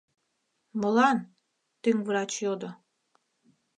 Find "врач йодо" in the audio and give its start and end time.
2.07-2.69